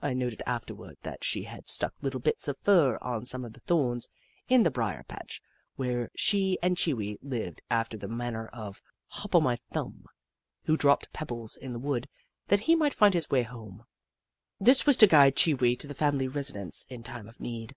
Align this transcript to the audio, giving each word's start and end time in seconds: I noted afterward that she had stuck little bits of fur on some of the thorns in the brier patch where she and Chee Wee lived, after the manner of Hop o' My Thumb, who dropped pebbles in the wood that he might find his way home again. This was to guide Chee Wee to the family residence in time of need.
I 0.00 0.14
noted 0.14 0.42
afterward 0.46 0.96
that 1.02 1.22
she 1.22 1.42
had 1.42 1.68
stuck 1.68 1.92
little 2.00 2.18
bits 2.18 2.48
of 2.48 2.56
fur 2.56 2.96
on 3.02 3.26
some 3.26 3.44
of 3.44 3.52
the 3.52 3.60
thorns 3.60 4.08
in 4.48 4.62
the 4.62 4.70
brier 4.70 5.04
patch 5.06 5.42
where 5.76 6.10
she 6.16 6.58
and 6.62 6.78
Chee 6.78 6.94
Wee 6.94 7.18
lived, 7.20 7.60
after 7.70 7.98
the 7.98 8.08
manner 8.08 8.46
of 8.54 8.80
Hop 9.08 9.34
o' 9.34 9.40
My 9.42 9.56
Thumb, 9.56 10.06
who 10.64 10.78
dropped 10.78 11.12
pebbles 11.12 11.58
in 11.58 11.74
the 11.74 11.78
wood 11.78 12.08
that 12.48 12.60
he 12.60 12.74
might 12.74 12.94
find 12.94 13.12
his 13.12 13.28
way 13.28 13.42
home 13.42 13.80
again. 13.80 13.84
This 14.60 14.86
was 14.86 14.96
to 14.96 15.06
guide 15.06 15.36
Chee 15.36 15.52
Wee 15.52 15.76
to 15.76 15.86
the 15.86 15.92
family 15.92 16.26
residence 16.26 16.86
in 16.88 17.02
time 17.02 17.28
of 17.28 17.38
need. 17.38 17.76